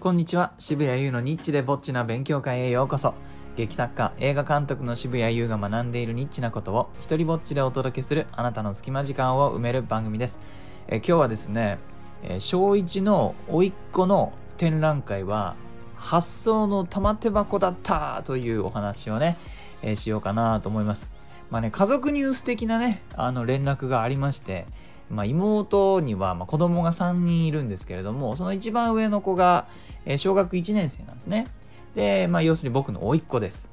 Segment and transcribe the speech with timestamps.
[0.00, 0.54] こんにちは。
[0.56, 3.12] 渋谷優のニッチでぼっちな勉強会へようこそ。
[3.54, 10.40] 劇作家映画監督の渋谷優が学んでいるニッチなことを一人ぼっちでお届けするあなたの隙間時間を埋める番組です。
[10.88, 11.78] え今日はですね、
[12.22, 15.54] え小一の甥っ子の展覧会は
[15.96, 19.36] 発想の玉手箱だったというお話をね、
[19.82, 21.10] えしようかなと思います。
[21.50, 24.66] まあね家族ニュース的なねあの連絡がありまして
[25.10, 29.66] まあ、妹にはまあ子供が3人いるんですけれどもその一番上の子が
[30.04, 31.46] えー小学1年生なんですね。
[31.94, 33.68] で、まあ、要するに僕の甥っ子です。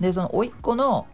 [0.00, 1.06] でその甥っ子の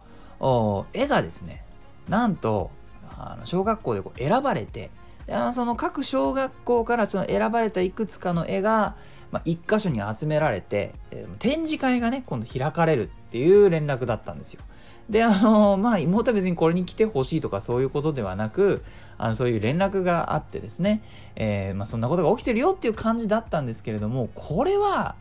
[0.93, 1.63] 絵がですね
[2.09, 2.71] なんと
[3.17, 4.91] あの小学校でこう選ばれて
[5.27, 8.95] でその各小学校からその選ばれたいくつかの絵が、
[9.31, 14.61] まあ、一箇所に集められて、えー展示会がね今度開かれるっていう連絡だったんですよ。
[15.09, 18.83] であのまあ妹は別にこれに来てほしいとかそういうことではなく
[19.17, 21.03] あのそういう連絡があってですね、
[21.35, 25.15] えーまあ、そんなことが起きてるよっていう感じだったんですけれどもこれは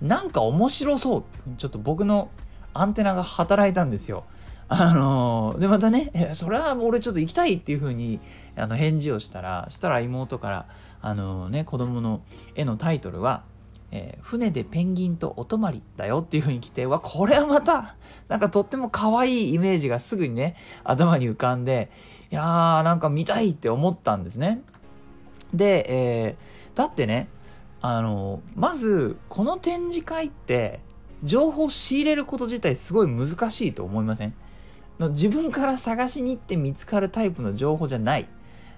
[0.00, 1.24] なんか面白そう
[1.58, 2.30] ちょっと僕の
[2.72, 4.24] アンテナが働いたんですよ。
[4.70, 8.20] あのでまたね「それは俺ちょっと行きたい」っていう風に
[8.54, 10.66] あの返事をしたらしたら妹から
[11.00, 12.20] あのね子供の
[12.54, 13.44] 絵のタイトルは
[13.90, 17.96] えー船でペンギンとお泊まりだよっていう風に来てわこれはまた
[18.28, 21.90] なんかとっても可愛いイメージがすぐにね頭に浮かんで
[22.30, 24.60] いやーなんか見たいって思ったんですね。
[25.54, 27.28] で、えーだってね
[27.80, 30.80] あのまずこの展示会って
[31.24, 34.34] 情報仕入れること自体すごい難しいと思いません？
[35.00, 38.28] 自分から探しに行って見つかるタイプの情報じゃない。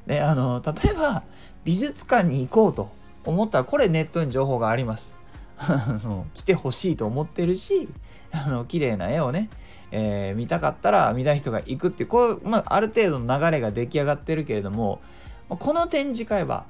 [0.06, 1.24] であの例えば
[1.64, 2.90] 美術館に行こうと
[3.24, 5.14] 思ったらこれネットに情報があります。
[5.58, 7.88] あ の来てほしいと思ってるし
[8.32, 9.50] あの綺麗な絵をね、
[9.90, 15.00] えー見たかったら見たい人が行くってこう、まあ、ある程度の流れが出来上がってるけれども
[15.48, 16.64] この展示会は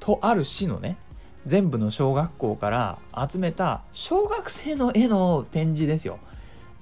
[0.00, 0.96] とある市のね
[1.44, 2.98] 全部の小学校から
[3.28, 6.18] 集めた小学生の絵の展示ですよ。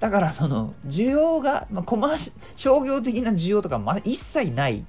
[0.01, 4.83] だからその需要が、まあ、コマーシ商業的な需要とかまだ一切ない。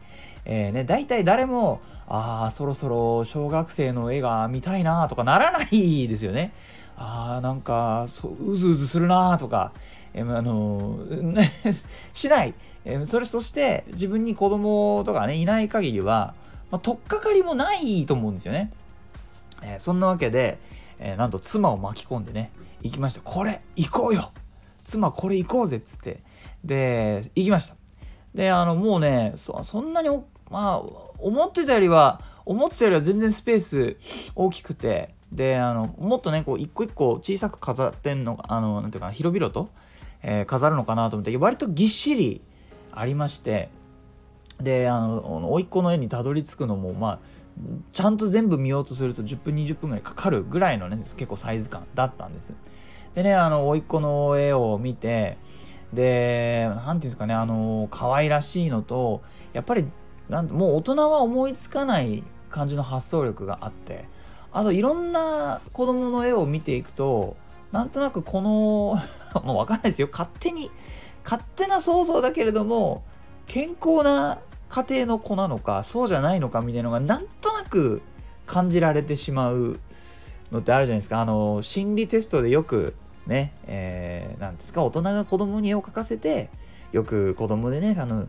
[0.46, 6.52] えーね、大体誰も、ああ、そろそろ小学生の絵が見たいなとかならないですよね。
[6.96, 9.72] ああ、なんかそう、うずうずするなとか、
[10.14, 11.42] えーあのー
[12.14, 12.54] しない。
[12.86, 16.34] えーそれ、そして自分に子供とかね、いない限りは、
[16.70, 18.72] まあ、取っかかりもないと思うんですよね。
[19.62, 20.58] えーそんなわけで、
[20.98, 22.50] えーなんと妻を巻き込んでね
[22.82, 24.32] 行きましたこれ行こうよ
[24.84, 26.22] 妻これ行こうぜっつって。
[26.64, 27.76] で行きました。
[28.34, 30.08] であのもうねそんなに
[30.50, 30.78] まあ
[31.18, 33.96] 思ってたよりは思ってたよりは全然スペース
[34.34, 35.14] 大きくて。
[35.32, 39.70] であのもっとねこう一個一個小さく飾ってんのあのなんていうかな広々と、
[40.22, 42.42] えー飾るのかなと思って割とぎっしり
[42.92, 43.70] ありまして。
[44.60, 47.18] であの甥っ子の絵にたどり着くのもまあ
[47.92, 52.54] ちゃんと全部見ようとすると10分20分ぐらいかかるぐらいのね結構サイズ感だったんです。
[53.14, 55.38] でねあの甥っ子の絵を見て
[55.92, 59.86] で何ていうんですかねあの可愛らしいのとやっぱり
[60.28, 64.06] なんもう大人は思いつかない感じの発想力があって
[64.52, 67.36] あといろんな子供の絵を見ていくと
[67.72, 68.98] なんとなくこの
[69.44, 70.08] もう分かんないですよ。
[70.10, 70.70] 勝手に
[71.24, 73.02] 勝手な想像だけれども
[73.46, 78.02] 健康な家庭の子なのかそうじゃないのかみたいなのがなんとなく
[78.46, 79.78] 感じられてしまう
[80.52, 81.20] のってあるじゃないですか。
[81.20, 82.94] あの心理テストでよく
[83.26, 86.50] ね、えー、なんですか大人が子供に絵を描かせて
[86.92, 88.28] よく子供でねあの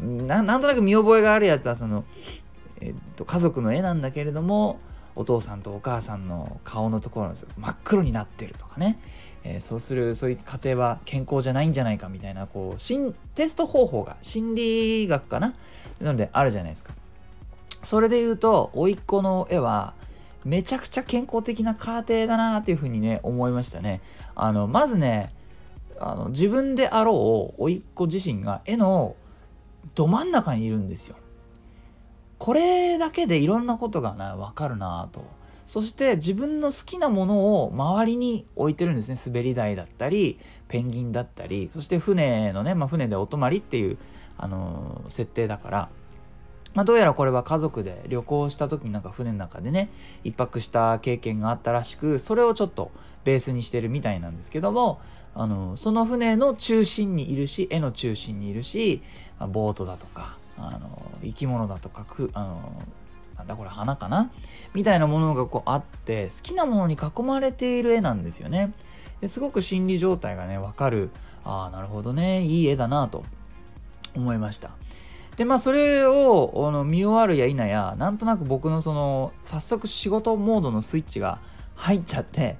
[0.00, 2.04] なんとなく見覚えがあるやつはその、
[2.80, 4.80] えっと家族の絵なんだけれども
[5.16, 9.00] お父さんとお母さんの顔のところが真っ黒になってるとかね、
[9.42, 15.54] えーそうするそういう家庭は健康じゃないんじゃないかみたいなこう心テスト方法が心理学かな。
[16.00, 16.92] なのであるじゃないですか。
[17.82, 19.94] それで言うと甥っ子の絵は
[20.44, 24.00] めちゃくちゃ健康的な家庭だなっていうふうにね思いましたね。
[24.34, 25.28] あのまずね
[26.00, 29.16] あの自分であろう甥っ子自身が絵の
[29.94, 31.16] ど真ん中にいるんですよ。
[32.38, 35.24] これだけでいろんなことがね分かるなと。
[35.66, 39.16] そして自分の好きなものを周りに置いてるんですね。
[39.22, 43.98] 滑り台だったりペンギンだったりそして船のね、まあ、船でお泊まりっていう、
[44.38, 45.88] あのー設定だから、
[46.74, 49.90] まあ、どうやらこれは家族で旅行した時になんか船の中でね
[50.22, 52.92] 一泊した経験があったらしくそれをちょっと
[53.24, 55.00] ベースにしてるみたいなんですけども
[55.34, 59.02] あのその船の中心にいるし絵の中心にいるし、
[59.50, 62.82] ボートだとかあの生き物だとかくあの
[63.36, 64.30] なんだこれ花かな？
[64.74, 68.72] みたいなものがこうあって好きなものに囲まれている絵なんですよね。
[69.20, 71.10] ですごく心理状態がね分かる
[71.44, 73.24] ああなるほどねいい絵だなと
[74.16, 74.70] 思いました。
[75.38, 81.38] でまあそれをあの見終わるや否やなんとなく僕のその早速仕事モードのスイッチが
[81.76, 82.56] 入っちゃって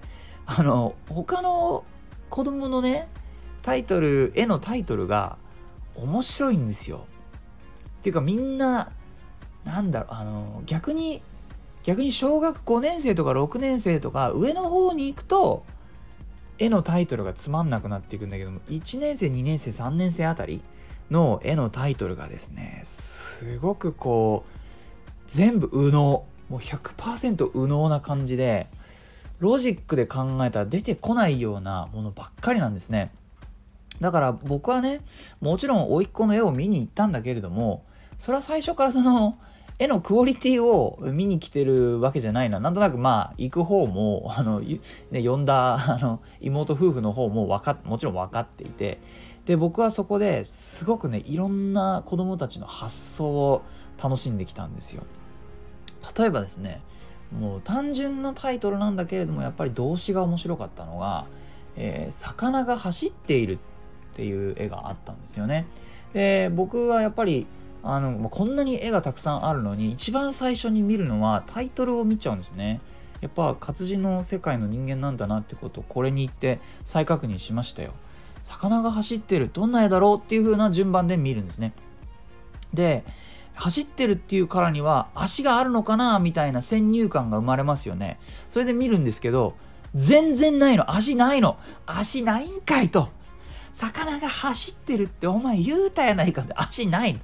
[0.47, 1.85] あの他の
[2.31, 3.09] 子供のね
[3.63, 5.39] タイトル絵のタイトルが
[5.97, 7.07] 面白いんですよ。
[7.99, 8.93] っていうかみんな
[9.65, 11.21] なんだろうあの逆に
[11.83, 15.65] 逆に小学5年生とか6年生とか上の方に行くと
[16.61, 20.63] 絵のタイトルがつまんなくなっていくんだけども1年生2年生3年生あたり
[21.10, 24.58] の絵のタイトルがですねすごくこう
[25.28, 28.69] 全部右脳もう100%右脳な感じで
[29.38, 33.12] ロジックで考えたら出てこないようなものばっかりなんですね
[34.00, 35.00] だから僕はね
[35.40, 37.84] もちろん甥っ子の絵を見に行ったんだけれども
[38.19, 39.38] それは最初からその
[39.78, 42.58] 絵のクオリティを見に来てるわけじゃないな。
[42.58, 44.81] なんとなくまあ、行く方も、あの、ね、
[45.22, 48.99] 呼んだ、あの、妹夫婦の方も分か、もちろん分かっていて、
[49.49, 53.62] で、僕はそこですごくね、いろんな子供たちの発想を
[54.00, 55.05] 楽しんできたんですよ。
[56.19, 56.83] 例えばですね、
[57.33, 61.25] もう単純なタイトルなんだけれども、やっぱり動詞が面白かったのが、
[61.77, 63.59] えー、魚が走っているっ
[64.17, 65.67] ていう絵があったんですよね。
[66.12, 67.47] で、僕はやっぱり、
[67.83, 72.81] あのこんなに絵がたくさんあるのに一番最初に見るのはタイトルを見ちゃうんですね
[73.21, 77.93] やっぱ活字の世界の人間なんだなってことをこれに言って再確認しましたよ
[78.43, 81.73] 魚が走ってるどんな絵だろうっていう風な順番で見るんですね。
[82.73, 83.05] で
[83.55, 88.19] 走ってるっていうからには足があるのかなみたいな先入観が生まれますよね。
[88.50, 89.55] それで見るんですけど
[89.94, 90.90] 全然ないの。
[90.93, 91.56] 足ないの。
[91.87, 93.08] 足ないんかいと。
[93.73, 96.52] 魚が走ってるってお前言うたやないかって。
[96.56, 97.20] 足ないの。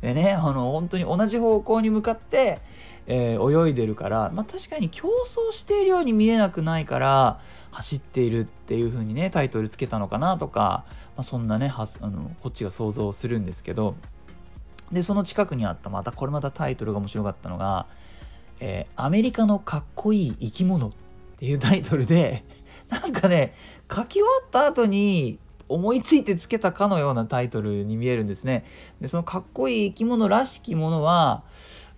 [0.00, 2.60] でね、あの、本当に同じ方向に向かって、
[3.06, 7.40] えー、泳いでるから、まあ確かに競争しているように見えなくないから、
[7.70, 10.84] 走っているっていう風にね、タイトルつけたのかなとか、
[11.16, 13.94] まあ、そんなね、はあのこっちが想像するんですけど、
[14.92, 17.86] で、その近くにあった、またこれまたタイトルが面白かったのが、
[18.60, 20.92] えー、アメリカのかっこいい生き物っ
[21.38, 22.44] ていうタイトルで、
[22.88, 23.54] なんかね、
[23.92, 28.64] 書き終わった後に、思いついてつけたかのようなタイトルに見えるんですね。
[29.00, 31.42] でそのかっこいい生き物らしきものは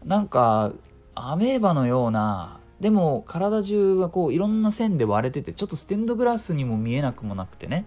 [0.04, 0.72] なんか
[1.14, 7.86] アメーバのようなでも体中がこういろんな線で割れててちょっとステンドグラスにも見えなくもなくてね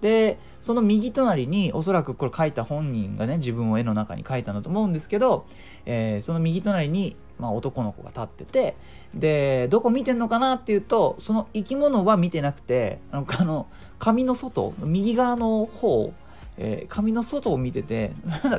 [0.00, 5.46] でその右隣におそらくこれ書いた本人がね自分を絵の中に描いたんだと思うんですけど、
[5.86, 8.76] えー、その右隣に、まあ、男の子が立ってて
[9.14, 13.66] でどこ見てんのかなっていうとその生き物は見てなくてあのあの
[13.98, 16.12] 紙の外右側の方
[16.58, 18.12] えー、紙の外を見てて、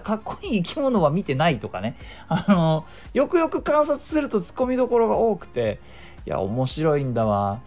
[0.04, 1.98] かっこいい生き物は見てないとかね。
[2.28, 5.80] あの、よくよく観察するとツッコミどころが多くて、
[6.26, 7.60] いや、面白いんだわ。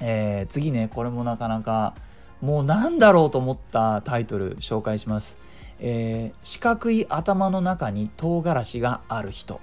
[0.00, 1.94] えー、次ね、これもなかなか、
[2.40, 5.38] もうなんだろうと思ったタイトル紹介します。
[5.80, 9.60] えー、四角い頭の中に唐辛子がある人。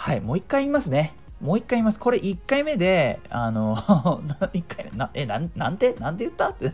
[0.00, 1.14] はい、もう一回言いますね。
[1.40, 1.98] もう一回言います。
[1.98, 3.76] これ一回目で、あの、
[4.54, 5.92] 一回目、な、え、なん、なんて？
[5.94, 6.50] なんて言った？
[6.50, 6.72] って、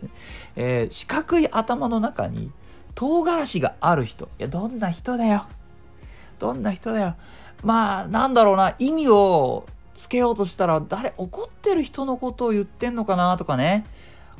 [0.55, 2.51] えー、四角い頭の中に
[2.93, 4.25] 唐辛子がある人。
[4.39, 5.45] いや、どんな人だよ。
[6.37, 7.15] どんな人だよ。
[7.63, 13.85] まあ、なんだろうな、意味をつけようとしたら、誰、怒ってる人のことを言ってんのかなとかね。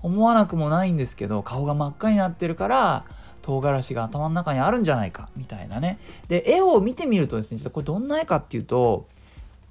[0.04, 3.06] 思わなくもないんですけど顔が真っ赤になってるから
[3.46, 6.00] 唐辛子が頭の中にあるんじゃないかみたいなね。
[6.28, 9.06] で絵を見てみるとですねちょっとこれどんな絵かっていうと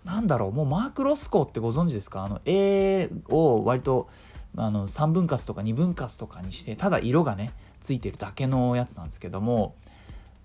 [0.05, 2.23] なんだろうもうマーク・ロスコってご存知ですか？
[2.23, 4.09] あの絵を割と
[4.57, 9.75] あの3分割とか2分割とかにしてただ色がねついてるだけのやつなんですけども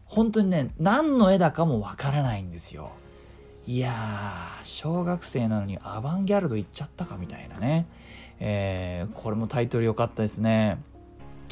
[0.05, 2.89] 本当にね何の絵だかもわからないんですよ。
[3.67, 7.85] いやー小学生なのにアバンギャルド行っちゃったかみたいなね。
[8.39, 10.81] えー、これもタイトル良かったですね。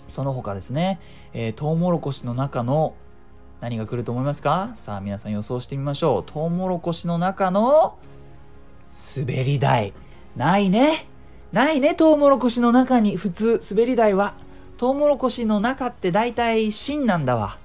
[0.07, 0.99] その他ですね、
[1.33, 2.95] えー、トウモロコシの中の
[3.61, 4.71] 何が来ると思いますか？
[4.75, 6.23] さあ皆さん予想してみましょう。
[6.23, 7.97] トウモロコシの中の
[9.15, 9.93] 滑り台。
[10.35, 11.07] ないね。
[11.51, 14.35] ないね、トウモロコシの中に普通滑り台は。
[14.77, 17.57] トウモロコシの中って大体芯なんだわ。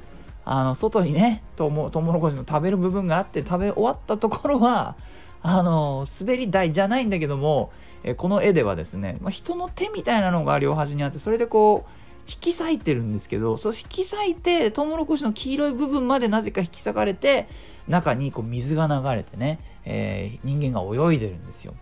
[0.44, 4.96] あの、外にね、トウモロコシの食べる部分があって食べ終わったところは、
[5.44, 7.72] あの滑り台じゃないんだけども、
[8.04, 11.90] えこの絵ではですね、まあ、人の手みたいなのが両端にあってそれでこう
[12.28, 17.48] 引き裂いてるんですけどその引き裂いてトウモロコシの黄色い部分までなぜか引き裂かれて
[17.88, 21.74] 中にこう水が流れてね、えー、人間が泳いでるんですよ。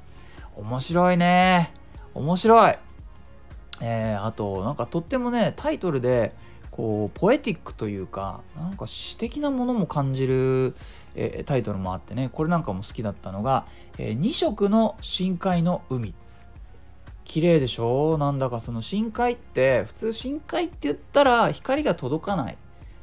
[0.56, 1.72] 面白いね。
[2.14, 2.78] 面白い。
[3.82, 6.34] えー、あとなんかとってもねタイトルで
[6.70, 10.74] こうポエティックというかなんか詩的なものも感じる、
[11.14, 13.66] えー、タイトルもあってねこれなんかも好きだったのが
[13.98, 16.14] 「えー、2色の深海の海」
[17.30, 18.18] 綺麗でしょ？
[18.18, 22.58] なんだかその深海って普通深海って言ったら光が届かない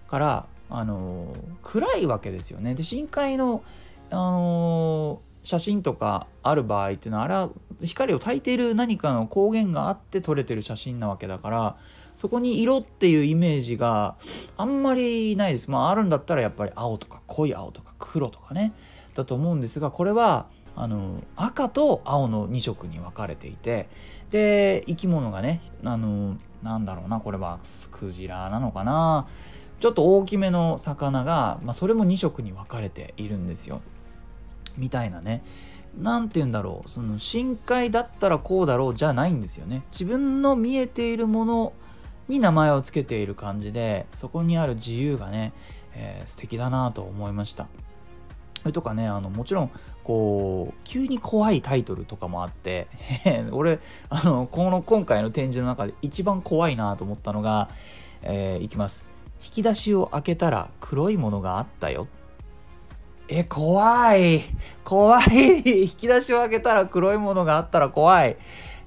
[0.10, 2.76] からあの、暗いわけですよね。
[2.76, 3.64] で深海の
[4.10, 7.50] あの、写真とかある場合っていうのはあれは
[7.82, 11.78] 光を焚いている何かの光源があって撮れてる写真なわけだから
[12.18, 14.18] そこに色っていうイメージが
[14.58, 15.72] あんまりないです。
[15.72, 18.74] まああるんだったらやっぱり青とか濃い青とか黒とかね
[19.14, 23.90] だと思うんですがこれはあの赤と青の2色に分かれていて
[24.30, 27.60] で生き物がねあのなんだろうなこれは
[27.92, 29.28] クジラなのかな
[29.80, 33.82] ちょっと大きめの魚が、まあ、それも2色に分かれているんですよ。
[34.76, 35.44] みたいなね。
[36.00, 39.84] 何て言うんだろうその深海だったらこうだろうじゃないんですよね。
[39.92, 41.74] 自分の見えているもの
[42.28, 45.54] に名前を付けている感じでそこにある自由がね、
[45.94, 47.68] えー、素敵だなと思いました
[48.68, 49.72] それとかねあのもちろん
[50.04, 52.88] こう急に怖いタイトルとかもあって
[53.54, 57.70] 俺あのこの今回の展示の中で一番怖いなと思ったのが、
[58.24, 59.06] えー、いきます。
[59.42, 62.08] 引き出しを開けたら黒いものがあったよ。
[63.30, 64.42] え怖い。
[64.84, 65.84] 怖い。
[65.84, 68.36] 引き出しを開けたら黒いものがあったら怖い。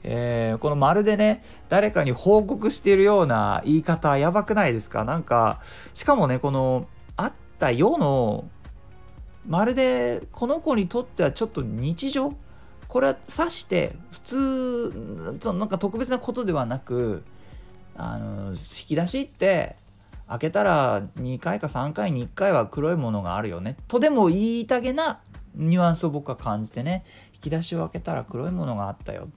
[0.03, 5.05] えー、このまるでね誰かに報告しているような言い方やばくないですか？
[5.05, 5.61] なんか
[5.95, 8.45] しかもねこのあった世の
[9.47, 12.35] まるでこの子にとってはちょっと日常？
[12.89, 17.25] これは指して普通なんか特別なことではなく
[17.97, 19.77] あの引き出しって
[20.29, 23.77] 開けたら2回か3回に1回は黒いものがあるよね。
[23.89, 25.21] とでも言いたげな
[25.55, 27.05] ニュアンスを僕は感じてね。
[27.35, 29.29] 引き出しを開けたら黒いものがあったよ。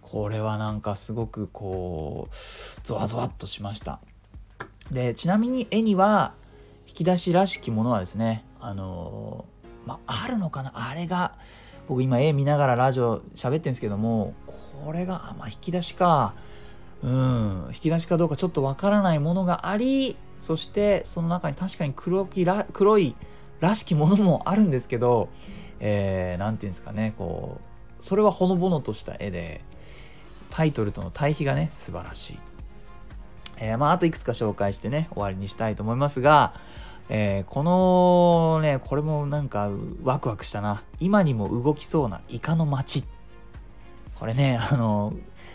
[0.00, 2.34] これはなんかすごくこう
[2.82, 4.00] ゾワゾワっとしました。
[4.90, 6.34] でちなみに絵には
[6.86, 9.44] 引き出しらしきものはですねあの
[9.84, 10.72] まああるのかな？
[10.74, 11.36] あれが
[11.88, 14.34] 僕今絵見ながらラジオ喋ってるんですけども
[14.84, 16.34] これがあ、まあ、引き出しか
[17.02, 23.16] うん引き出しかどうかちょっとわからないものがありそしてその中に確かに黒きら黒い
[23.60, 25.28] らしきものもあるんですけど
[25.80, 29.60] 何、えー、て言うんですかねこうそれはほのぼのとした絵で
[30.50, 32.38] タイトルとの対比がね、素晴らしい。
[33.56, 36.52] えー、まあ、あといくつか紹介してね、終わりにしたいと思いますが、
[37.14, 39.70] えー、このね、これもなんか
[40.02, 40.82] ワクワクしたな。
[40.98, 43.04] 今にも動きそうなイカの街。
[44.14, 45.12] これね、あの、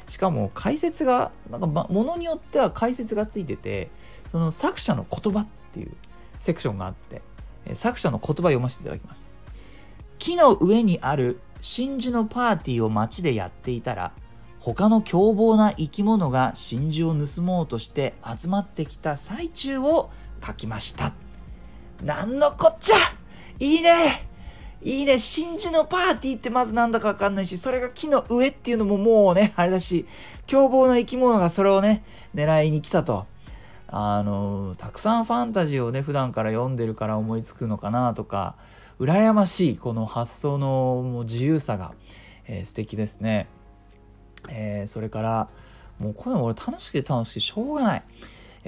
[0.08, 3.90] しかも解説が、なんか、ま、ものによっては解説がついてて、
[4.28, 5.94] その作者の言葉っていう
[6.38, 7.24] セクションがあって、
[7.74, 9.28] 作者の言葉読ませていただきます。
[10.20, 14.12] 木の上にある真珠のパーティーを街でやっていたら、
[14.60, 20.12] 他の凶暴な生き物が真珠を盗もうとして集まってきた最中を
[20.46, 21.14] 書きました。
[22.04, 22.96] なんのこっちゃ
[23.60, 24.28] いいね
[24.82, 30.06] いいね真珠のパーティーってまずなんだかわかんないし、それが木の上っていうのももうね、あれだし、
[30.46, 32.04] 凶暴な生き物がそれをね、
[32.36, 33.26] 狙いに来たと。
[33.88, 38.56] あの、たくさんファンタジーをね、普段から読んでるから思いつくのかなとか、
[39.00, 41.94] 羨ましいこの発想のもう自由さが、
[42.48, 43.48] えー、素敵ですね。
[44.50, 45.50] えー、それから
[46.00, 48.04] もうこれ俺楽しくて楽しくてしょうがない。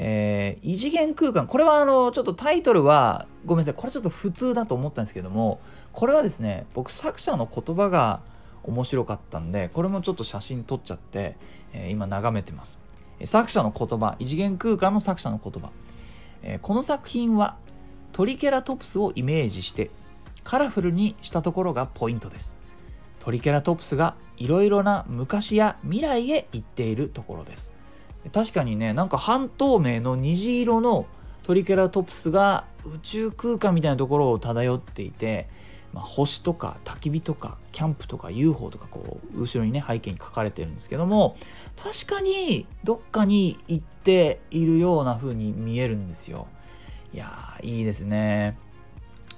[0.02, 1.46] えー、異次元空間。
[1.46, 3.74] これはあのちょっとタイトルはごめんなさい。
[3.74, 5.60] これちょっと普通だと思ったんですけども
[5.92, 8.22] これはですね僕作者の言葉が
[8.64, 11.36] 面白かったんでこれもちょっと写真撮っちゃって、
[11.74, 12.80] えー、今眺めてます。
[13.26, 15.72] 作者の言葉異次元空間の作者の言葉、
[16.44, 17.58] えー、この作品は
[18.14, 19.92] トリケラトプスをイメージして
[20.46, 22.58] カラフルにしたところがポイントです。
[23.20, 27.74] トリケラトプスがいろいろな昔や未来へ行っているところです。
[28.34, 31.06] 確かにねなんか半透明の虹色の
[31.44, 35.48] トリケラトプスが宇宙空間みたいなところを漂っていて、
[35.94, 41.38] まあ、星とか焚き火とかキャンプとか UFO とかこう後ろにね背景に書かれてるんですけども
[41.76, 46.48] 確かにどっかに行っているような風に見えるんですよ。
[47.14, 48.58] いやーいいですね。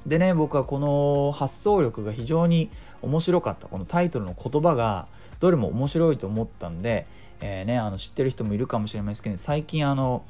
[0.05, 2.69] でね僕はこの発想力が非常に
[3.01, 3.67] 面白かった。
[3.67, 5.07] このタイトルの言葉が
[5.39, 7.07] どれも面白いと思ったんで、
[7.41, 10.23] えー、ね、あの知ってる人もいるかもしれないですけど最近あの、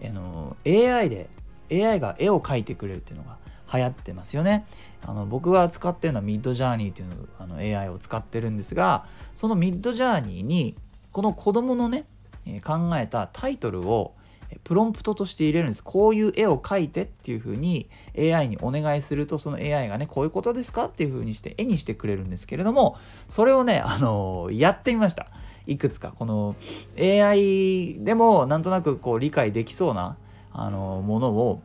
[0.00, 1.28] えー、の AI で
[1.70, 3.38] AI が絵を描いてくれるっていうのが
[3.72, 4.66] 流行ってますよね。
[5.06, 10.74] あの僕が使ってるのはミッドジャーニーっていうのあの AI を使ってるんですがそのミッドジャーニーに
[11.12, 12.04] この子供のね
[12.64, 14.14] 考えたタイトルを
[14.64, 15.84] プロンプトとして入れるんです。
[15.84, 22.96] こういう絵を描いてっていうふうに AI にお願いすると、その AI がね、こういうことですかっていうふうにして絵にしてくれるんですけれども、
[23.28, 25.26] それをね、あのやってみました。
[25.68, 26.12] いくつか。
[26.18, 26.56] この
[26.98, 30.16] AI でもなんとなくこう理解できそうな、
[30.52, 31.62] あのものを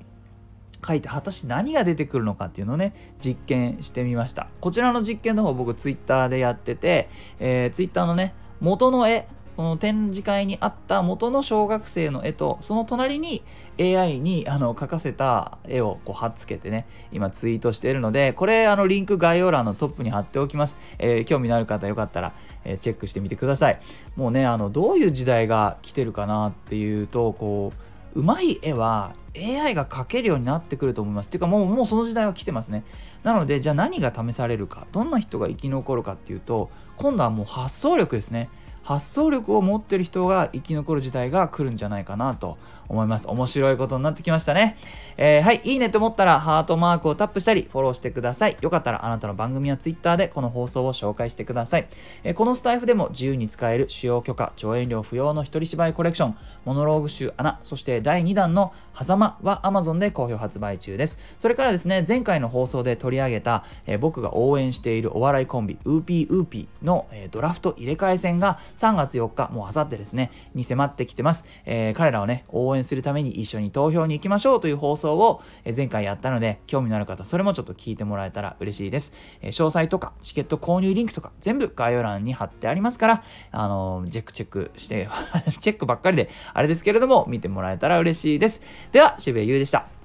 [0.85, 2.93] 書いて果たして何が出てくるのかっていうのをね
[3.23, 13.43] 実験してみましたこちらの実験の方僕ツイッターでやってて、えー、ツイッターのね元の絵この展示会にあった元の小学生の絵とその隣に
[13.79, 22.33] AI にあの描かせた絵をこう貼っつけてね今ツイートしているのでこれあのリンク概要欄のトップに貼っておきます、えー、興味のある方よかったら、
[22.65, 23.79] えー、チェックしてみてください
[24.15, 27.73] もうねあのどういう時代が来てるかなっていうとこ
[28.15, 31.27] ううまい絵は AI が描けるようになってくると思います。
[31.27, 32.83] っていうかもうもうその時代は来てますね。
[33.23, 38.49] なのでじゃあ何が試されるかどんな人が生き残るかっていうと今度はもう発想力ですね。
[38.83, 42.57] 発想力を持ってる人が生き残る時代が来るんじゃないかなと
[42.89, 43.27] 思います。
[43.27, 44.77] 面白いことになってきましたね。
[45.17, 48.57] えー、はい、いいねと思ったらハートマークをタップしたりフォローしてください。
[48.61, 51.87] よかったらあなたの番組や Twitter でこの放送を紹介してください。
[52.23, 61.19] えー、このスタイフでも自由に使える使用許可、上演料不要の一人芝居コレクション、モノローグ集穴、そして第2弾の狭間は Amazon で好評発売中です。
[61.37, 71.45] それからですね、前回の放送で取り上げた、えー、僕が応援しているお笑いコンビ、ウーピーウーピーの、えドラフト入れ替え戦が3月4日、もうあさってですね、に迫ってきてます。
[71.65, 75.41] えー、彼らをね、応援するために一緒に投票に行きましょうという放送を、
[75.75, 79.13] 前回やったので、興味のある方、それもちょっと聞いてもらえたら嬉しいです。
[79.41, 85.07] えー、詳細とか、チケット購入リンクとか、全部概要欄に貼ってありますから、あのー、チェックチェックして、
[85.59, 88.61] チェックばっかりで、あれですけれども、見てもらえたら嬉しいです。
[88.91, 90.02] では、渋谷優でした。